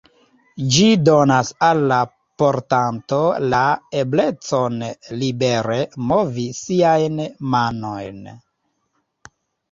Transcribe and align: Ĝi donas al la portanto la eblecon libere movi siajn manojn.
Ĝi 0.75 0.85
donas 1.07 1.49
al 1.65 1.81
la 1.89 1.97
portanto 2.41 3.19
la 3.53 3.59
eblecon 3.99 4.79
libere 5.23 5.77
movi 6.13 6.47
siajn 6.61 7.21
manojn. 7.57 8.19